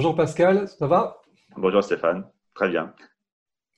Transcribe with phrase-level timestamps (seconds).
[0.00, 1.20] Bonjour Pascal, ça va?
[1.58, 2.94] Bonjour Stéphane, très bien.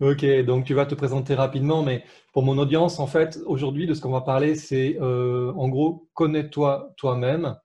[0.01, 3.95] Ok, donc tu vas te présenter rapidement, mais pour mon audience, en fait, aujourd'hui, de
[3.95, 7.57] ce qu'on va parler, c'est euh, en gros, connais-toi toi-même.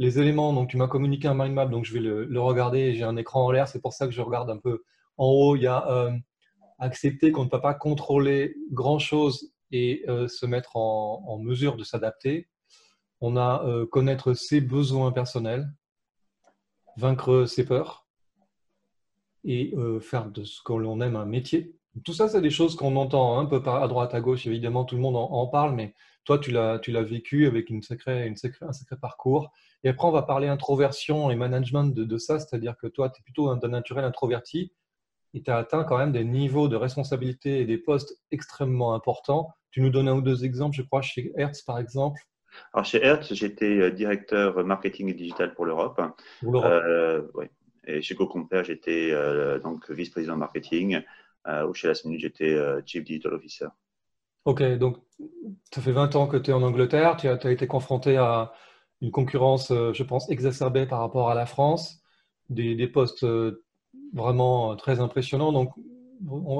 [0.00, 2.94] Les éléments, donc tu m'as communiqué un mind map, donc je vais le, regarder.
[2.94, 4.82] J'ai un écran en l'air, c'est pour ça que je regarde un peu
[5.16, 5.54] en haut.
[5.54, 6.10] Il y a euh,
[6.80, 12.48] accepter qu'on ne peut pas contrôler grand-chose et euh, se mettre en, mesure de s'adapter.
[13.20, 15.68] On a connaître ses besoins personnels,
[16.96, 18.06] vaincre ses peurs
[19.44, 21.80] et faire de ce que l'on aime un métier.
[22.04, 24.46] Tout ça, c'est des choses qu'on entend un peu à droite, à gauche.
[24.46, 25.94] Évidemment, tout le monde en, parle, mais
[26.24, 29.50] toi, tu l'as, vécu avec une sacrée, une un sacré parcours.
[29.82, 33.24] Et après, on va parler introversion et management de, ça, c'est-à-dire que toi, tu es
[33.24, 34.72] plutôt d'un naturel introverti
[35.34, 39.48] et tu as atteint quand même des niveaux de responsabilité et des postes extrêmement importants.
[39.70, 42.20] Tu nous donnes un ou deux exemples, je crois, chez Hertz, par exemple.
[42.72, 46.00] Alors, chez Hertz, j'étais euh, directeur marketing et digital pour l'Europe.
[46.44, 47.46] Euh, oui.
[47.86, 51.02] Et chez GoCompare, j'étais euh, donc vice-président marketing.
[51.46, 53.68] Euh, ou chez Last Minute, j'étais euh, Chief Digital Officer.
[54.44, 54.98] Ok, donc
[55.72, 58.52] ça fait 20 ans que tu es en Angleterre, tu as, as, été confronté à
[59.02, 62.02] une concurrence, je pense, exacerbée par rapport à la France,
[62.48, 63.26] des, des postes
[64.14, 65.52] vraiment très impressionnants.
[65.52, 65.72] Donc,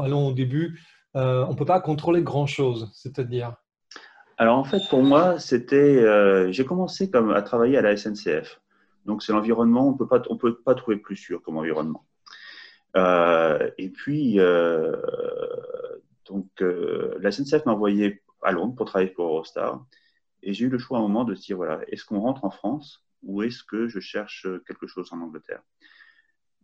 [0.04, 0.80] allons au début.
[1.14, 3.56] on ne peut pas contrôler grand-chose, c'est-à-dire
[4.40, 6.50] Alors, en fait, pour moi, c'était.
[6.50, 8.60] J'ai commencé comme à travailler à la SNCF.
[9.04, 9.98] Donc, c'est l'environnement, on ne
[10.38, 12.06] peut pas trouver plus sûr comme environnement.
[12.96, 14.96] Euh, et puis, euh,
[16.26, 19.84] donc, euh, la SNCF m'a envoyé à Londres pour travailler pour Eurostar.
[20.42, 22.50] Et j'ai eu le choix à un moment de dire, voilà, est-ce qu'on rentre en
[22.50, 25.62] France ou est-ce que je cherche quelque chose en Angleterre?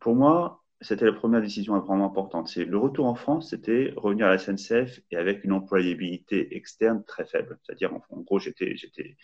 [0.01, 2.49] Pour moi, c'était la première décision vraiment importante.
[2.49, 7.05] C'est le retour en France, c'était revenir à la SNCF et avec une employabilité externe
[7.05, 7.59] très faible.
[7.63, 9.17] C'est-à-dire, en, gros, j'étais, j'étais,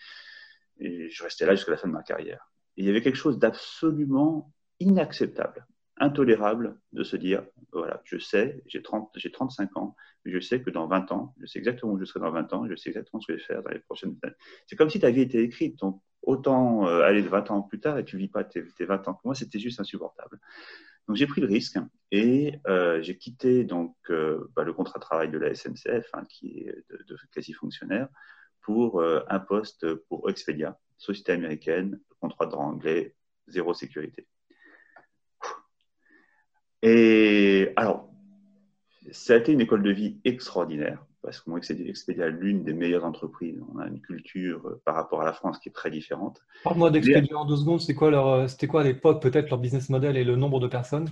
[0.79, 2.51] je restais là jusqu'à la fin de ma carrière.
[2.75, 5.67] Il y avait quelque chose d'absolument inacceptable
[5.97, 9.95] intolérable de se dire, voilà, je sais, j'ai 35 ans,
[10.25, 12.67] je sais que dans 20 ans, je sais exactement où je serai dans 20 ans,
[12.67, 14.33] je sais exactement ce que je vais faire dans les prochaines années.
[14.67, 17.79] C'est comme si ta vie était écrite, donc autant euh, aller de 20 ans plus
[17.79, 19.13] tard et tu vis pas tes, 20 ans.
[19.13, 20.39] Pour moi, c'était juste insupportable.
[21.07, 21.77] Donc j'ai pris le risque
[22.11, 26.23] et euh, j'ai quitté donc euh, bah, le contrat de travail de la SNCF, hein,
[26.29, 28.07] qui est de, quasi fonctionnaire,
[28.61, 33.13] pour un poste pour Expedia, société américaine, contrat de droit anglais,
[33.49, 34.25] zéro sécurité.
[36.81, 38.09] Et alors,
[39.11, 42.73] ça a été une école de vie extraordinaire parce que moi, Expedia est l'une des
[42.73, 43.59] meilleures entreprises.
[43.73, 46.41] On a une culture euh, par rapport à la France qui est très différente.
[46.63, 47.79] Parle-moi d'Expedia en deux secondes.
[47.79, 50.59] C'était quoi, leur, euh, c'était quoi à l'époque, peut-être leur business model et le nombre
[50.59, 51.07] de personnes?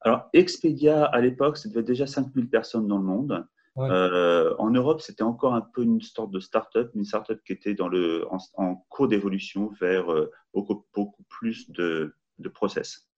[0.00, 3.46] Alors, Expedia, à l'époque, c'était déjà 5000 personnes dans le monde.
[3.78, 7.74] Euh, en Europe, c'était encore un peu une sorte de start-up, une start-up qui était
[7.74, 8.24] dans le,
[8.56, 10.06] en, cours d'évolution vers
[10.52, 13.08] beaucoup, beaucoup plus de, de process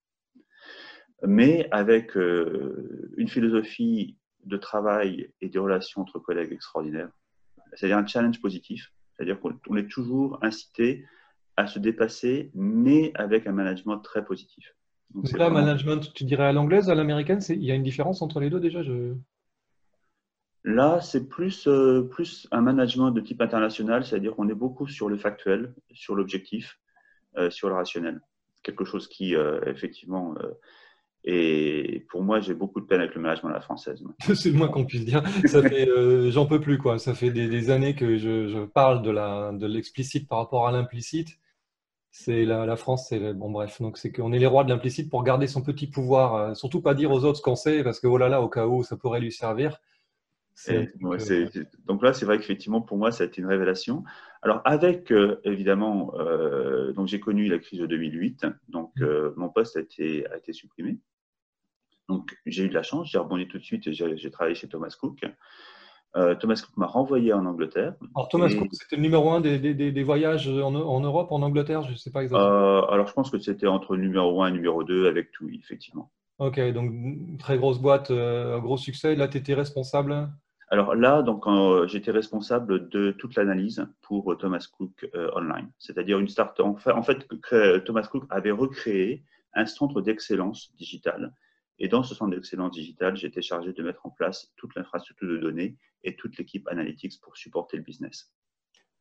[1.24, 7.10] mais avec euh, une philosophie de travail et des relations entre collègues extraordinaires.
[7.74, 11.04] C'est-à-dire un challenge positif, c'est-à-dire qu'on est toujours incité
[11.56, 14.74] à se dépasser, mais avec un management très positif.
[15.14, 18.40] Donc, là, management, tu dirais à l'anglaise, à l'américaine, il y a une différence entre
[18.40, 19.14] les deux déjà je...
[20.64, 25.08] Là, c'est plus, euh, plus un management de type international, c'est-à-dire qu'on est beaucoup sur
[25.08, 26.80] le factuel, sur l'objectif,
[27.36, 28.20] euh, sur le rationnel.
[28.64, 30.34] Quelque chose qui, effectivement,
[31.28, 34.02] et pour moi, j'ai beaucoup de peine avec le management à la française.
[34.34, 35.24] C'est le moins qu'on puisse dire.
[35.54, 37.00] Euh, j'en peux plus quoi.
[37.00, 41.40] Ça fait des, années que je, parle de la, de l'explicite par rapport à l'implicite.
[42.12, 43.82] C'est la, la, France, c'est bon bref.
[43.82, 46.34] Donc c'est qu'on est les rois de l'implicite pour garder son petit pouvoir.
[46.34, 48.48] Euh, surtout pas dire aux autres ce qu'on sait parce que oh là là, au
[48.48, 49.80] cas où ça pourrait lui servir.
[50.94, 54.04] donc là, c'est vrai qu'effectivement, pour moi, ça a été une révélation.
[54.42, 56.12] Alors, avec, euh, évidemment,
[56.94, 59.32] donc j'ai connu la crise de 2008, donc mmh.
[59.36, 60.98] mon poste a été, a été supprimé.
[62.08, 64.68] Donc, j'ai eu de la chance, j'ai rebondi tout de suite et j'ai travaillé chez
[64.68, 65.24] Thomas Cook.
[66.16, 67.94] Euh, Thomas Cook m'a renvoyé en Angleterre.
[68.14, 71.42] Alors, Thomas Cook, c'était le numéro un des, des, des voyages en, en, Europe, en
[71.42, 72.48] Angleterre, je ne sais pas exactement.
[72.48, 76.10] Euh, alors, je pense que c'était entre numéro 1 et numéro 2 avec tout, effectivement.
[76.38, 76.92] Ok, donc
[77.38, 79.14] très grosse boîte, euh, gros succès.
[79.14, 80.28] Là, tu étais responsable?
[80.68, 81.44] Alors là, donc
[81.86, 85.70] j'étais responsable de toute l'analyse pour Thomas Cook Online.
[85.78, 87.24] C'est-à-dire une start En fait, en fait,
[87.84, 89.22] Thomas Cook avait recréé
[89.54, 91.32] un centre d'excellence digitale
[91.78, 95.38] et dans ce centre d'excellence digitale, j'étais chargé de mettre en place toute l'infrastructure de
[95.38, 98.32] données et toute l'équipe analytics pour supporter le business.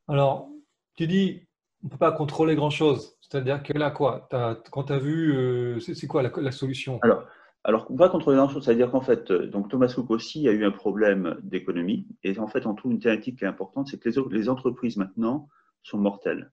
[0.08, 0.50] Alors,
[0.96, 1.48] tu dis,
[1.84, 3.18] on ne peut pas contrôler grand-chose.
[3.22, 4.28] C'est-à-dire que là, quoi?
[4.72, 7.00] Quand tu as vu, euh, c'est quoi la, solution?
[7.02, 7.26] Alors,
[7.64, 8.66] alors, on ne peut pas contrôler grand-chose.
[8.66, 12.08] C'est-à-dire qu'en fait, euh, donc Thomas Cook aussi a eu un problème d'économie.
[12.24, 14.98] Et en fait, on trouve une thématique qui est importante, c'est que les, les entreprises
[14.98, 15.48] maintenant
[15.84, 16.52] sont mortelles.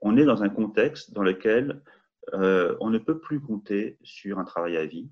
[0.00, 1.82] On est dans un contexte dans lequel
[2.32, 5.08] on ne peut plus compter sur un travail à vie.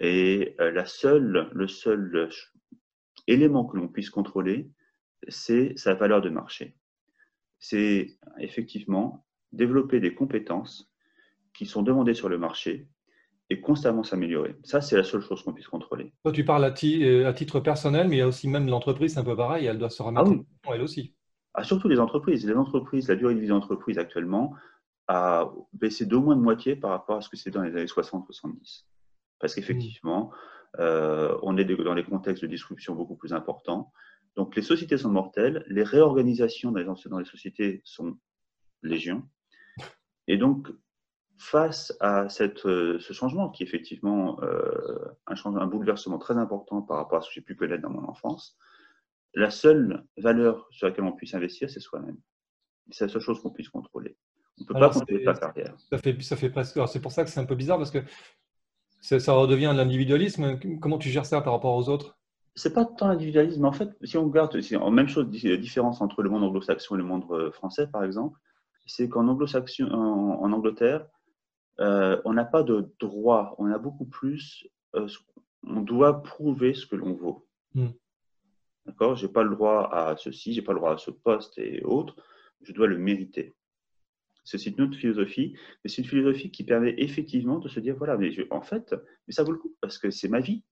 [0.00, 2.30] Et la seule, le seul
[3.26, 4.70] élément que l'on puisse contrôler,
[5.28, 6.76] c'est sa valeur de marché.
[7.58, 10.90] C'est effectivement développer des compétences
[11.54, 12.88] qui sont demandées sur le marché
[13.50, 14.56] et constamment s'améliorer.
[14.64, 16.12] Ça, c'est la seule chose qu'on puisse contrôler.
[16.24, 19.14] Toi, tu parles à, euh, à, titre personnel, mais il y a aussi même l'entreprise,
[19.14, 20.32] c'est un peu pareil, elle doit se remettre
[20.66, 21.14] ah elle aussi.
[21.54, 22.46] Ah, surtout les entreprises.
[22.46, 24.54] Les entreprises, la durée de vie des entreprises actuellement
[25.08, 27.86] a baissé d'au moins de moitié par rapport à ce que c'était dans les années
[27.86, 28.84] 60-70.
[29.38, 30.32] Parce qu'effectivement,
[30.78, 33.92] euh, on est dans des contextes de disruption beaucoup plus importants.
[34.36, 38.16] Donc, les sociétés sont mortelles, les réorganisations dans les, sociétés sont
[38.82, 39.28] légion.
[40.26, 40.68] Et donc,
[41.36, 46.82] face à cette, euh, ce changement, qui est effectivement euh, un, un, bouleversement très important
[46.82, 48.56] par rapport à ce que j'ai pu connaître dans mon enfance,
[49.34, 52.18] la seule valeur sur laquelle on puisse investir, c'est soi-même.
[52.90, 54.16] C'est la seule chose qu'on puisse contrôler.
[54.58, 55.74] On ne peut pas contrôler sa carrière.
[55.90, 56.78] Ça fait, ça fait presque.
[56.88, 58.00] C'est pour ça que c'est un peu bizarre parce que
[59.00, 60.58] ça redevient de l'individualisme.
[60.80, 62.18] Comment tu gères ça par rapport aux autres?
[62.54, 63.64] C'est pas tant l'individualisme.
[63.64, 67.04] En fait, si on regarde, en même chose, différence entre le monde anglo-saxon et le
[67.04, 68.38] monde euh, français, par exemple,
[68.86, 71.06] c'est qu'en anglo-saxon, en, Angleterre,
[71.80, 73.54] euh, on n'a pas de droit.
[73.58, 74.68] On a beaucoup plus.
[74.94, 75.08] Euh,
[75.66, 77.46] on doit prouver ce que l'on vaut.
[77.74, 77.88] Hmm.
[78.84, 79.14] D'accord?
[79.16, 82.16] J'ai pas le droit à ceci, j'ai pas le droit à ce poste et autres.
[82.60, 83.54] Je dois le mériter.
[84.44, 88.16] C'est une autre philosophie, mais c'est une philosophie qui permet effectivement de se dire voilà,
[88.16, 88.94] mais en fait,
[89.26, 90.64] mais ça vaut le coup parce que c'est ma vie.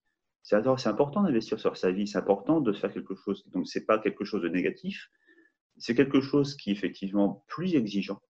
[0.43, 0.55] C'est
[0.87, 3.47] important d'investir sur sa vie, c'est important de faire quelque chose.
[3.51, 5.09] Donc, c'est pas quelque chose de négatif,
[5.77, 8.21] c'est quelque chose qui est effectivement plus exigeant,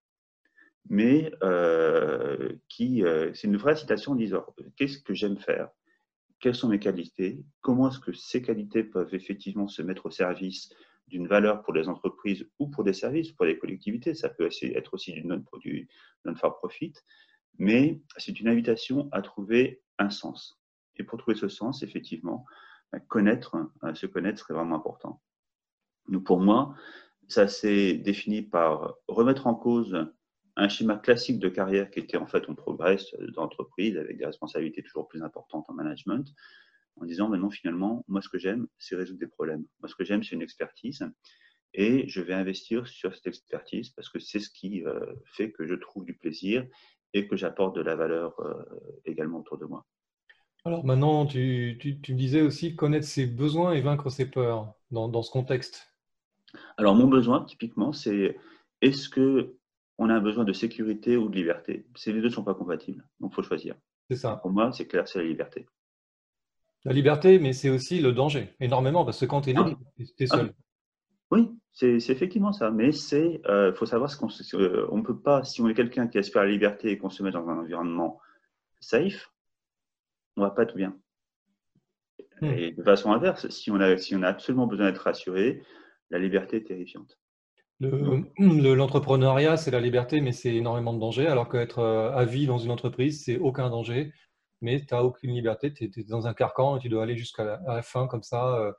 [0.90, 4.46] mais euh, qui, euh, c'est une vraie citation en disant
[4.76, 5.70] qu'est-ce que j'aime faire?
[6.40, 7.44] Quelles sont mes qualités?
[7.62, 10.74] Comment est-ce que ces qualités peuvent effectivement se mettre au service
[11.12, 14.16] d'une valeur pour les entreprises ou pour des services, pour les collectivités.
[14.16, 15.24] Ça peut être aussi du
[16.26, 16.94] non-for profit,
[17.60, 20.60] mais c'est une invitation à trouver un sens.
[20.96, 22.46] Et pour trouver ce sens, effectivement,
[23.08, 25.22] connaître, euh, se connaître serait vraiment important.
[26.08, 26.76] Donc pour moi,
[27.28, 30.08] ça s'est défini par remettre en cause
[30.58, 34.84] un schéma classique de carrière qui était en fait on progresse d'entreprise avec des responsabilités
[34.84, 36.34] toujours plus importantes en management,
[37.02, 39.66] en disant, maintenant finalement, moi, ce que j'aime, c'est résoudre des problèmes.
[39.80, 41.04] Moi, ce que j'aime, c'est une expertise.
[41.74, 45.66] Et je vais investir sur cette expertise parce que c'est ce qui euh, fait que
[45.66, 46.68] je trouve du plaisir
[47.14, 48.64] et que j'apporte de la valeur euh,
[49.06, 49.86] également autour de moi.
[50.66, 55.08] Alors maintenant, tu, tu, tu, disais aussi connaître ses besoins et vaincre ses peurs dans,
[55.08, 55.92] dans ce contexte.
[56.78, 58.38] Alors mon besoin, typiquement, c'est
[58.82, 59.56] est-ce que
[59.98, 61.88] on a un besoin de sécurité ou de liberté?
[61.96, 63.76] Ces deux ne sont pas compatibles, donc il faut choisir.
[64.10, 64.36] C'est ça.
[64.38, 65.66] Pour moi, c'est clair, c'est la liberté.
[66.86, 70.24] La liberté, mais c'est aussi le danger, énormément, parce que quand tu es libre, tu
[70.24, 70.54] es seul.
[70.54, 70.64] Ah.
[71.30, 72.72] Oui, c'est effectivement ça.
[72.72, 74.30] Mais c'est, euh, faut savoir ce qu'on
[74.60, 77.10] euh, on peut pas, si on est quelqu'un qui aspire à la liberté et qu'on
[77.10, 78.20] se met dans un environnement
[78.80, 79.32] safe,
[80.36, 80.98] on va pas être bien.
[82.42, 82.46] Hmm.
[82.46, 85.62] Et de façon inverse, si on a, si on a absolument besoin d'être rassuré,
[86.10, 87.18] la liberté est terrifiante.
[87.80, 92.60] L'entrepreneuriat, c'est la liberté, mais c'est énormément de danger, alors qu'être euh, à vie dans
[92.60, 94.12] une entreprise, c'est aucun danger
[94.62, 97.60] mais tu n'as aucune liberté, tu es, dans un carcan et tu dois aller jusqu'à
[97.66, 98.56] la, fin comme ça.
[98.58, 98.72] Euh,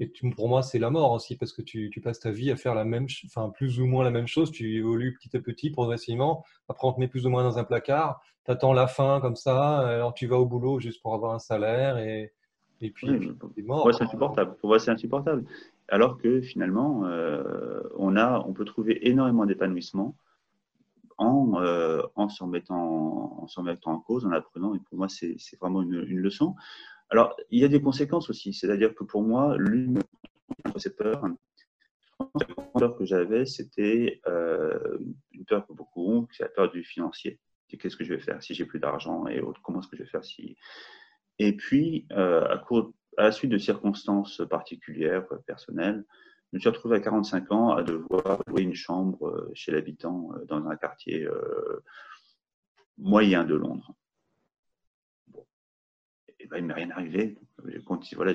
[0.00, 2.74] et pour moi, c'est la mort aussi, parce que tu, passes ta vie à faire
[2.74, 6.44] la même, enfin, plus ou moins la même chose, tu évolues petit à petit, progressivement,
[6.68, 9.36] après on te met plus ou moins dans un placard, tu attends la fin comme
[9.36, 12.32] ça, alors tu vas au boulot juste pour avoir un salaire, et,
[12.80, 13.88] et puis tu es mort.
[13.94, 14.56] c'est insupportable.
[14.56, 15.44] Pour moi, c'est insupportable.
[15.88, 20.16] Alors que finalement, euh, on, a, on peut trouver énormément d'épanouissement
[21.18, 24.74] en, euh, en s'en mettant, en en cause, en apprenant.
[24.74, 26.54] Et pour moi, c'est vraiment une, une, leçon.
[27.10, 28.52] Alors, il y a des conséquences aussi.
[28.52, 31.24] C'est-à-dire que pour moi, l'une de ces peurs,
[32.20, 34.98] la peur que j'avais, c'était euh,
[35.32, 37.40] une peur que beaucoup ont, c'est la peur du financier.
[37.68, 40.04] Qu'est-ce que je vais faire si j'ai plus d'argent et autres Comment est-ce que je
[40.04, 40.56] vais faire si
[41.38, 42.64] Et puis, euh, à,
[43.16, 46.04] à la suite de circonstances particulières, personnelles,
[46.54, 50.30] je me suis retrouvé à 45 ans à devoir louer une chambre euh, chez l'habitant
[50.36, 51.82] euh, dans un quartier euh,
[52.96, 53.92] moyen de Londres.
[56.38, 57.36] Et ben, il ne m'est rien arrivé.
[57.66, 57.82] J'ai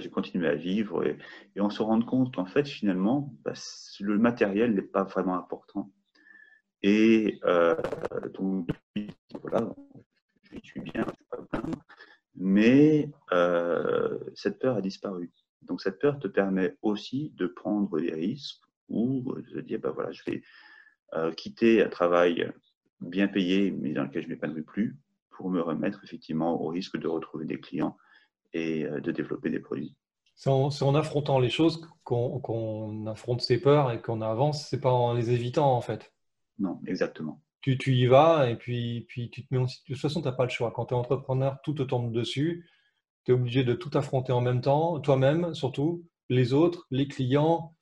[0.10, 1.18] continué, à vivre et,
[1.62, 3.54] on se rend compte qu'en fait, finalement, bah,
[4.02, 5.90] le matériel n'est pas vraiment important.
[6.84, 7.40] Et
[8.34, 8.68] donc,
[9.42, 9.74] voilà,
[10.52, 11.72] je suis bien, je pas bien,
[12.36, 13.10] mais
[14.36, 15.32] cette peur a disparu.
[15.62, 20.12] Donc cette peur te permet aussi de prendre des risques ou de dire, ben voilà,
[20.12, 20.42] je vais
[21.14, 22.52] euh, quitter un travail
[23.02, 24.98] bien payé, mais dans lequel je ne m'épanouis plus,
[25.30, 27.98] pour me remettre effectivement au risque de retrouver des clients
[28.54, 29.96] et euh, de développer des produits.
[30.36, 35.14] C'est en, affrontant les choses qu'on affronte ses peurs et qu'on avance, c'est pas en
[35.14, 36.14] les évitant en fait.
[36.60, 37.42] Non, exactement.
[37.60, 40.28] tu, tu, y vas et puis, puis tu te mets en, de toute façon, tu
[40.28, 40.72] n'as pas le choix.
[40.72, 42.70] Quand tu es entrepreneur, tout te tombe dessus.
[43.30, 47.76] Tu obligé de tout affronter en même temps, toi-même surtout, les autres, les clients,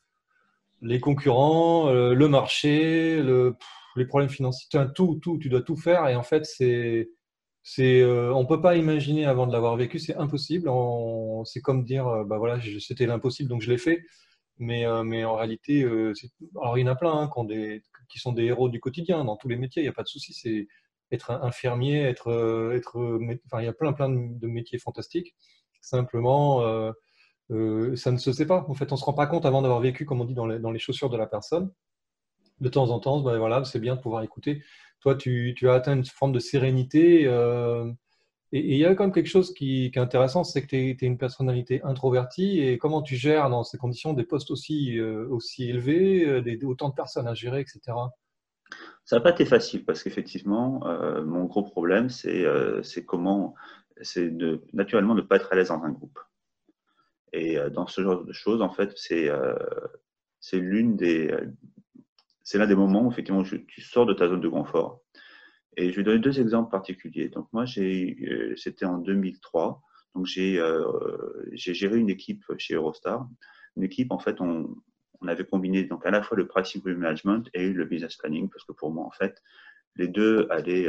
[0.82, 3.56] les concurrents, euh, le marché, le,
[3.96, 6.06] les problèmes financiers, tout, tout, tu dois tout faire.
[6.10, 7.12] Et en fait, c'est,
[7.64, 10.70] c'est, euh, on peut pas imaginer avant de l'avoir vécu, c'est impossible.
[11.46, 14.04] C'est comme dire, euh, bah voilà, c'était l'impossible, donc je l'ai fait.
[14.58, 15.84] Mais, mais en réalité,
[16.62, 19.38] alors il y en a plein hein, qui, qui, sont des héros du quotidien dans
[19.38, 20.34] tous les métiers, il n'y a pas de souci.
[20.34, 20.68] C'est
[21.12, 25.36] être infirmier, être, être, enfin, il y a plein, plein de métiers fantastiques.
[25.82, 26.92] Simplement,
[27.52, 28.66] euh, ça ne se sait pas.
[28.68, 30.80] En fait, on se rend pas compte avant d'avoir vécu, comme on dit, dans les,
[30.80, 31.72] chaussures de la personne.
[32.60, 34.64] De temps en temps, ben voilà, c'est bien de pouvoir écouter.
[35.02, 37.26] Toi, tu, as atteint une forme de sérénité.
[37.26, 37.92] Euh,
[38.52, 41.08] et il y a quand même quelque chose qui, est intéressant, c'est que tu es,
[41.08, 42.60] une personnalité introvertie.
[42.60, 46.90] Et comment tu gères dans ces conditions des postes aussi, euh, aussi élevés, des, autant
[46.90, 47.80] de personnes à gérer, etc.
[49.08, 50.82] Ça n'a pas été facile parce qu'effectivement,
[51.24, 52.46] mon gros problème, c'est
[53.06, 53.56] comment,
[54.02, 56.20] c'est de naturellement ne pas être à l'aise dans un groupe.
[57.32, 59.56] Et euh, dans ce genre de choses, en fait, c'est euh,
[60.52, 61.34] l'une des
[62.44, 65.02] c'est l'un des moments où effectivement tu sors de ta zone de confort.
[65.78, 67.30] Et je vais donner deux exemples particuliers.
[67.30, 69.82] Donc moi, euh, c'était en 2003.
[70.16, 70.62] Donc j'ai
[71.54, 73.26] j'ai géré une équipe chez Eurostar.
[73.78, 74.76] Une équipe, en fait, on,
[75.22, 78.64] on avait combiné donc à la fois le pricing management et le business planning parce
[78.64, 79.42] que pour moi, en fait,
[79.96, 80.88] les deux allaient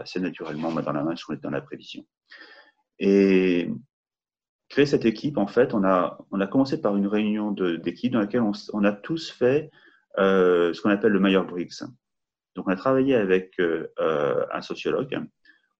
[0.00, 2.04] assez naturellement dans la main dans la prévision.
[2.98, 3.70] Et
[4.68, 8.20] créer cette équipe, en fait, on a, on a commencé par une réunion d'équipe dans
[8.20, 9.70] laquelle on, a tous fait
[10.18, 11.80] euh, ce qu'on appelle le meilleur Briggs.
[12.54, 13.86] Donc, on a travaillé avec euh,
[14.52, 15.20] un sociologue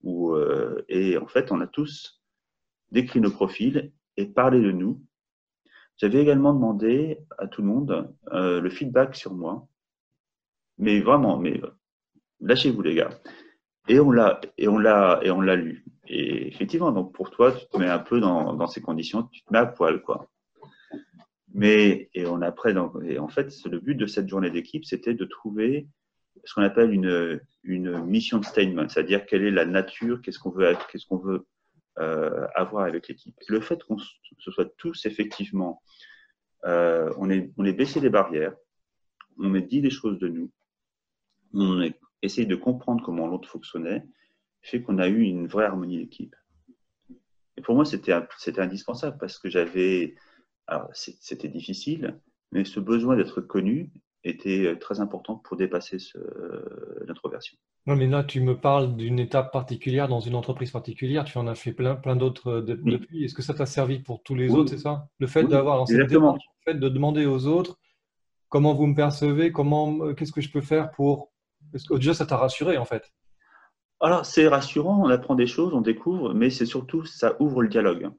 [0.04, 2.22] euh, et en fait, on a tous
[2.90, 5.02] décrit nos profils et parlé de nous.
[5.98, 9.66] J'avais également demandé à tout le monde le feedback sur moi.
[10.78, 11.60] Mais vraiment, mais
[12.40, 13.10] lâchez-vous les gars.
[13.88, 15.84] Et on l'a et on l'a et on l'a lu.
[16.06, 19.52] Et effectivement, donc pour toi, tu te mets un peu dans, ces conditions, tu te
[19.52, 20.30] mets à poil, quoi.
[21.54, 25.14] Mais et on après, donc, et en fait, le but de cette journée d'équipe, c'était
[25.14, 25.88] de trouver
[26.44, 30.74] ce qu'on appelle une, une mission statement, c'est-à-dire quelle est la nature, qu'est-ce qu'on veut,
[30.90, 31.46] qu'est-ce qu'on veut euh,
[32.54, 33.34] avoir avec l'équipe.
[33.48, 35.82] Le fait qu'on se soit tous effectivement,
[36.64, 38.54] euh, on est on est baissé les barrières,
[39.38, 40.50] on a dit des choses de nous,
[41.52, 44.04] on est essayer de comprendre comment l'autre fonctionnait,
[44.62, 46.34] fait qu'on a eu une vraie harmonie d'équipe.
[47.56, 48.12] Et pour moi, c'était
[48.60, 50.14] indispensable parce que j'avais.
[50.92, 52.20] C'était difficile,
[52.52, 53.90] mais ce besoin d'être connu
[54.22, 55.96] était très important pour dépasser
[57.06, 57.56] l'introversion.
[57.88, 61.24] Non, mais là, tu me parles d'une étape particulière dans une entreprise particulière.
[61.24, 63.24] Tu en as fait plein, plein d'autres depuis.
[63.24, 65.08] Est-ce que ça t'a servi pour tous les autres, c'est ça?
[65.18, 66.06] Le fait d'avoir le
[66.64, 67.78] fait de demander aux autres
[68.48, 71.32] comment vous me percevez, comment, qu'est-ce que je peux faire pour
[71.74, 73.12] est-ce que déjà ça t'a rassuré en fait
[74.00, 77.68] Alors c'est rassurant, on apprend des choses, on découvre, mais c'est surtout ça ouvre le
[77.68, 78.10] dialogue.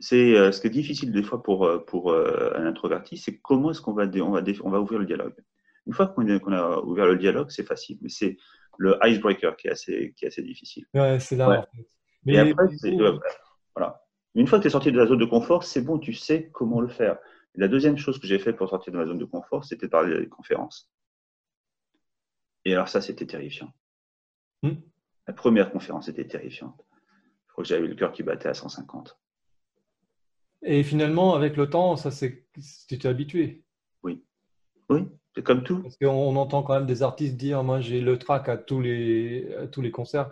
[0.00, 3.38] C'est euh, ce qui est difficile des fois pour, euh, pour euh, un introverti, c'est
[3.38, 5.34] comment est-ce qu'on va, on va, on va ouvrir le dialogue.
[5.86, 8.36] Une fois qu'on a ouvert le dialogue, c'est facile, mais c'est
[8.78, 10.86] le icebreaker qui est assez, qui est assez difficile.
[10.94, 11.66] Ouais, c'est là.
[12.24, 12.66] Mais après,
[13.74, 14.02] voilà.
[14.34, 16.50] Une fois que tu es sorti de la zone de confort, c'est bon, tu sais
[16.52, 17.18] comment le faire.
[17.54, 20.18] La deuxième chose que j'ai fait pour sortir de ma zone de confort, c'était parler
[20.18, 20.90] des conférences.
[22.64, 23.72] Et alors ça, c'était terrifiant.
[24.62, 24.76] Hmm.
[25.26, 26.80] La première conférence était terrifiante.
[27.46, 29.18] Je crois que j'avais le cœur qui battait à 150.
[30.62, 32.46] Et finalement, avec le temps, ça c'est,
[32.88, 33.64] tu t'es habitué.
[34.02, 34.24] Oui,
[34.92, 35.82] oui, c'est comme tout.
[35.82, 39.48] Parce qu'on entend quand même des artistes dire, moi j'ai le track à tous les,
[39.72, 40.30] tous les concerts.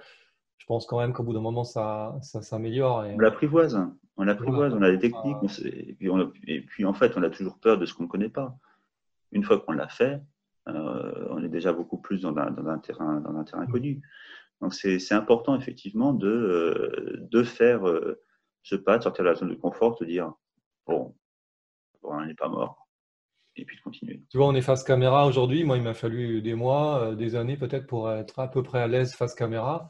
[0.59, 3.05] Je pense quand même qu'au bout d'un moment, ça, ça s'améliore.
[3.14, 3.81] On l'apprivoise,
[4.17, 5.37] on l'apprivoise, on a des techniques.
[5.64, 6.11] et, puis
[6.47, 8.57] et puis en fait, on a toujours peur de ce qu'on ne connaît pas.
[9.33, 10.21] Une fois qu'on l'a fait,
[10.69, 14.02] euh, on est déjà beaucoup plus dans un, terrain, dans un terrain connu.
[14.61, 18.21] Donc c'est important effectivement de, euh, de faire euh,
[18.62, 20.33] ce pas, de sortir de la zone de confort, de dire
[20.87, 21.14] bon,
[22.02, 22.79] on n'est pas mort,
[23.57, 24.23] et puis de continuer.
[24.30, 25.64] Tu vois, on est face caméra aujourd'hui.
[25.64, 28.87] Moi, il m'a fallu des mois, des années peut-être pour être à peu près à
[28.87, 29.88] l'aise face caméra.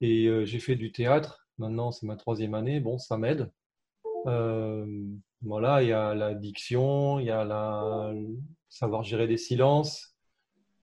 [0.00, 1.46] Et j'ai fait du théâtre.
[1.58, 2.80] Maintenant, c'est ma troisième année.
[2.80, 3.50] Bon, ça m'aide.
[5.42, 8.12] voilà, il y a la diction, il y a la
[8.68, 10.16] savoir gérer des silences,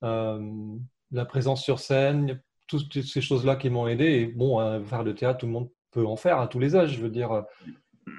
[0.02, 0.76] euh,
[1.10, 4.04] la présence sur scène, toutes ces choses-là qui m'ont aidé.
[4.04, 6.94] Et bon, faire le théâtre, tout le monde peut en faire à tous les âges.
[6.94, 7.44] Je veux dire,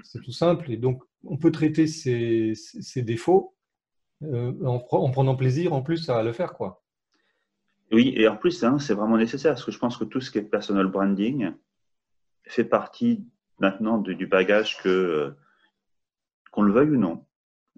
[0.04, 0.72] c'est tout simple.
[0.72, 2.54] Et donc, on peut traiter ses,
[2.98, 3.55] défauts
[4.24, 6.84] euh, en, prenant plaisir en plus à le faire, quoi.
[7.92, 10.32] Oui, et en plus, hein, c'est vraiment nécessaire parce que je pense que tout ce
[10.32, 11.52] qui est personal branding
[12.44, 13.28] fait partie
[13.60, 15.34] maintenant du bagage que,
[16.52, 17.26] qu'on le veuille ou non,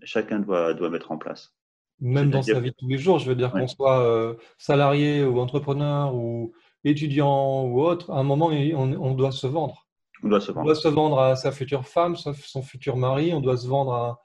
[0.04, 1.56] chacun doit, doit mettre en place.
[2.00, 3.20] même dans sa vie de tous les jours.
[3.20, 6.54] Je veux dire qu'on soit euh, salarié ou entrepreneur ou
[6.84, 9.88] étudiant ou autre, à un moment, on, doit se vendre.
[10.24, 10.62] On doit se vendre.
[10.62, 14.20] On doit se vendre à sa future femme, son futur mari, on doit se vendre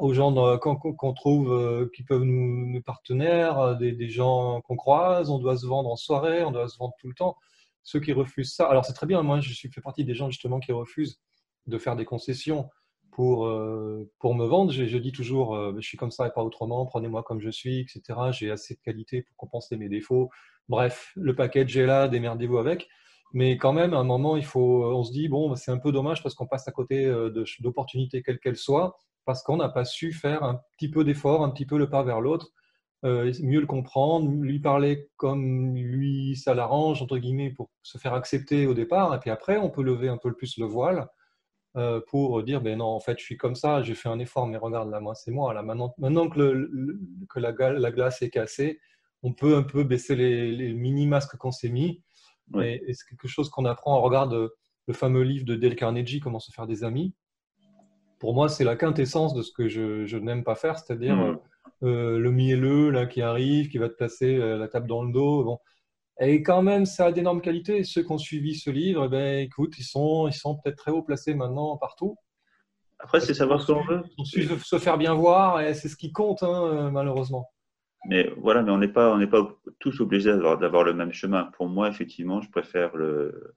[0.00, 5.30] aux gens qu'on trouve euh, qui peuvent nous, nous partenaires, euh, des, gens qu'on croise,
[5.30, 7.36] on doit se vendre en soirée, on doit se vendre tout le temps.
[7.82, 10.30] Ceux qui refusent ça, alors c'est très bien, moi je suis fait partie des gens
[10.30, 11.20] justement qui refusent
[11.66, 12.68] de faire des concessions
[13.10, 14.70] pour, euh, pour me vendre.
[14.70, 18.02] Je, dis toujours, je suis comme ça et pas autrement, prenez-moi comme je suis, etc.
[18.30, 20.30] J'ai assez de qualité pour compenser mes défauts.
[20.68, 22.88] Bref, le package est là, démerdez-vous avec.
[23.32, 25.90] Mais quand même, à un moment, il faut, on se dit, bon, c'est un peu
[25.90, 27.12] dommage parce qu'on passe à côté
[27.60, 31.50] d'opportunités quelles qu'elles soient, parce qu'on n'a pas su faire un petit peu d'effort, un
[31.50, 32.52] petit peu le pas vers l'autre,
[33.04, 38.66] mieux le comprendre, lui parler comme lui, ça l'arrange, entre guillemets, pour se faire accepter
[38.66, 39.14] au départ.
[39.14, 41.08] Et puis après, on peut lever un peu plus le voile
[41.76, 44.46] euh, pour dire ben non, en fait, je suis comme ça, j'ai fait un effort,
[44.46, 45.54] mais regarde, là, moi, c'est moi.
[45.54, 48.78] Là, maintenant, maintenant que, le, que la, la, glace est cassée,
[49.22, 52.02] on peut un peu baisser les, mini-masques qu'on s'est mis.
[52.60, 53.98] Et, c'est quelque chose qu'on apprend.
[53.98, 54.50] On regarde
[54.86, 57.14] le fameux livre de Dale Carnegie, Comment se faire des amis.
[58.22, 61.38] Pour moi, c'est la quintessence de ce que je, je n'aime pas faire, c'est-à-dire hmm.
[61.82, 65.12] euh, le mielleux là, qui arrive, qui va te placer euh, la table dans le
[65.12, 65.42] dos.
[65.42, 65.58] Bon,
[66.20, 67.82] et quand même, ça a d'énormes qualités.
[67.82, 70.92] ceux qui ont suivi ce livre, eh ben, écoute, ils sont, ils sont peut-être très
[70.92, 72.14] haut placés maintenant partout.
[73.00, 74.04] Après, c'est savoir ce qu'on veut.
[74.16, 77.50] On suit se faire bien voir, et c'est ce qui compte, hein, malheureusement.
[78.08, 81.50] Mais voilà, mais on n'est pas, on n'est pas tous obligés d'avoir le même chemin.
[81.56, 83.56] Pour moi, effectivement, je préfère le.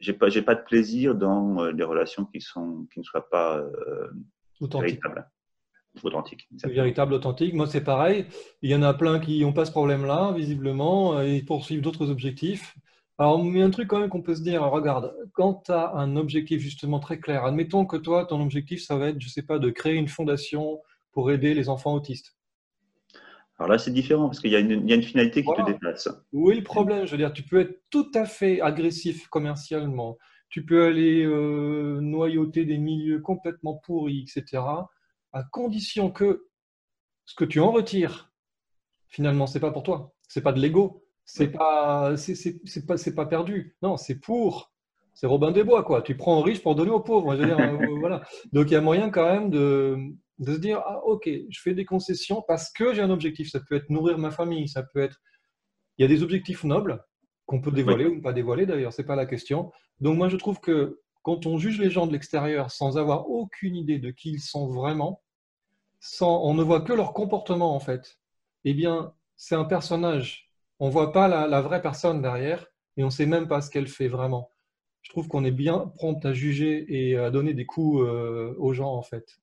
[0.00, 3.28] J'ai pas, j'ai pas de plaisir dans euh, les relations qui sont, qui ne soient
[3.28, 4.08] pas euh,
[4.60, 5.30] véritables
[6.04, 6.48] authentique.
[6.64, 7.54] Véritable, authentique.
[7.54, 8.26] Moi, c'est pareil.
[8.62, 12.76] Il y en a plein qui n'ont pas ce problème-là, visiblement, et poursuivent d'autres objectifs.
[13.18, 15.72] Alors, il y a un truc quand même qu'on peut se dire, regarde, quand tu
[15.72, 19.26] as un objectif justement très clair, admettons que toi, ton objectif, ça va être, je
[19.26, 22.35] ne sais pas, de créer une fondation pour aider les enfants autistes.
[23.58, 26.08] Alors là, c'est différent parce qu'il y, a une finalité qui te déplace.
[26.32, 30.18] Oui, le problème, je veux dire, tu peux être tout à fait agressif commercialement,
[30.50, 34.62] tu peux aller euh, noyauter des milieux complètement pourris, etc
[35.36, 36.46] à condition que
[37.26, 38.32] ce que tu en retires,
[39.08, 40.14] finalement, c'est pas pour toi.
[40.28, 41.04] C'est pas de l'ego.
[41.26, 43.76] C'est pas, c'est pas, pas perdu.
[43.82, 44.72] Non, c'est pour.
[45.12, 46.02] C'est Robin des Bois, quoi.
[46.02, 47.34] Tu prends aux riches pour donner aux pauvres.
[47.34, 48.22] Euh, voilà.
[48.52, 49.98] Donc il y a moyen quand même de,
[50.38, 53.50] de se dire, ah ok, je fais des concessions parce que j'ai un objectif.
[53.50, 55.20] Ça peut être nourrir ma famille, ça peut être.
[55.98, 57.02] Il y a des objectifs nobles
[57.46, 59.72] qu'on peut dévoiler ou ne pas dévoiler d'ailleurs, c'est pas la question.
[60.00, 63.76] Donc moi je trouve que quand on juge les gens de l'extérieur sans avoir aucune
[63.76, 65.22] idée de qui ils sont vraiment,
[66.20, 68.18] on ne voit que leur comportement en fait,
[68.64, 70.50] eh bien, c'est un personnage.
[70.78, 73.70] On ne voit pas la, vraie personne derrière et on ne sait même pas ce
[73.70, 74.50] qu'elle fait vraiment.
[75.02, 78.72] Je trouve qu'on est bien prompt à juger et à donner des coups euh, aux
[78.72, 79.40] gens en fait.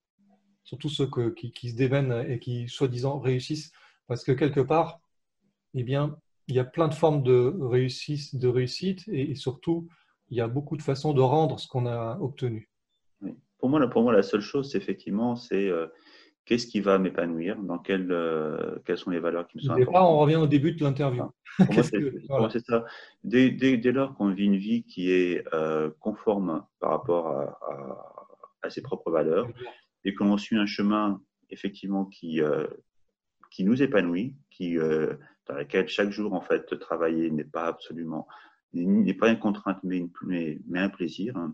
[0.63, 3.71] Surtout ceux qui, se démènent et qui soi-disant réussissent.
[4.07, 4.99] Parce que quelque part,
[5.73, 9.87] eh bien, il y a plein de formes de réussite, de réussite et, surtout,
[10.29, 12.69] il y a beaucoup de façons de rendre ce qu'on a obtenu.
[13.59, 15.87] Pour, moi, pour moi, la seule chose, effectivement, c'est euh,
[16.45, 19.95] qu'est-ce qui va m'épanouir, dans quelles, euh, quelles sont les valeurs qui me sont importantes.
[19.95, 21.31] on revient au début de l'interview.
[21.73, 22.85] c'est ça.
[23.23, 27.59] Dès, dès, dès lors qu'on vit une vie qui est euh, conforme par rapport à,
[28.63, 29.47] à, ses propres valeurs
[30.05, 32.67] et qu'on suit un chemin effectivement qui, euh,
[33.51, 38.27] qui nous épanouit, qui, dans lequel chaque jour en fait travailler n'est pas absolument
[38.73, 41.37] n'est pas une contrainte mais, mais, mais un plaisir.
[41.37, 41.53] Hein.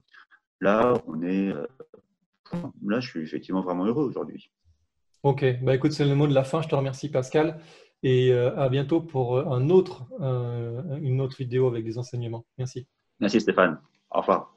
[0.62, 1.54] Là, on est
[2.84, 4.52] là, je suis effectivement vraiment heureux aujourd'hui.
[5.24, 6.62] Ok, bah écoute, c'est le mot de la fin.
[6.62, 7.60] Je te remercie Pascal
[8.04, 12.46] et euh, à bientôt pour euh, un autre, euh, une autre vidéo avec des enseignements.
[12.58, 12.88] Merci.
[13.20, 13.80] Merci Stéphane.
[14.12, 14.56] Au revoir.